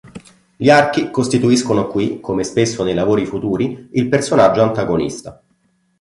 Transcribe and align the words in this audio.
Gli 0.57 0.67
archi 0.71 1.11
costituiscono 1.11 1.85
qui, 1.85 2.19
come 2.21 2.43
spesso 2.43 2.83
nei 2.83 2.95
lavori 2.95 3.27
futuri, 3.27 3.87
il 3.91 4.09
personaggio 4.09 4.63
antagonista. 4.63 5.39